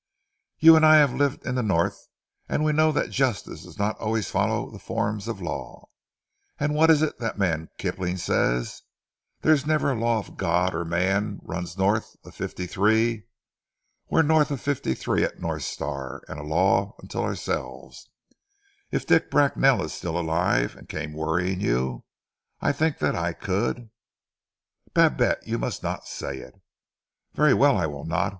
"You 0.57 0.75
and 0.75 0.83
I 0.83 0.95
have 0.95 1.13
lived 1.13 1.45
in 1.45 1.53
the 1.53 1.61
North, 1.61 2.07
and 2.49 2.63
we 2.65 2.71
know 2.71 2.91
that 2.91 3.11
justice 3.11 3.65
does 3.65 3.77
not 3.77 3.99
always 3.99 4.31
follow 4.31 4.71
the 4.71 4.79
forms 4.79 5.27
of 5.27 5.43
law. 5.43 5.89
And 6.59 6.73
what 6.73 6.89
is 6.89 7.03
it 7.03 7.19
that 7.19 7.37
man 7.37 7.69
Kipling 7.77 8.17
says, 8.17 8.81
'There's 9.41 9.67
never 9.67 9.91
a 9.91 9.99
Law 9.99 10.17
of 10.17 10.37
God 10.37 10.73
or 10.73 10.83
man 10.83 11.39
runs 11.43 11.77
North 11.77 12.15
of 12.25 12.33
fifty 12.33 12.65
three.' 12.65 13.27
We're 14.09 14.23
North 14.23 14.49
of 14.49 14.59
fifty 14.59 14.95
three 14.95 15.23
at 15.23 15.39
North 15.39 15.65
Star, 15.65 16.23
and 16.27 16.39
a 16.39 16.43
law 16.43 16.95
unto 16.99 17.19
ourselves. 17.19 18.09
If 18.89 19.05
Dick 19.05 19.29
Bracknell 19.29 19.83
is 19.83 19.93
still 19.93 20.17
alive, 20.19 20.75
and 20.75 20.89
came 20.89 21.13
worrying 21.13 21.61
you, 21.61 22.05
I 22.59 22.71
think 22.71 22.97
that 22.97 23.15
I 23.15 23.33
could" 23.33 23.91
"Babette, 24.95 25.45
you 25.45 25.59
must 25.59 25.83
not 25.83 26.07
say 26.07 26.39
it." 26.39 26.59
"Very 27.35 27.53
well, 27.53 27.77
I 27.77 27.85
will 27.85 28.05
not. 28.05 28.29